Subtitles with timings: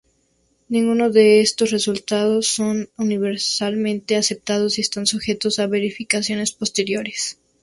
[0.67, 7.37] Ninguno de estos resultados son universalmente aceptados y están sujetos a verificaciones posteriores.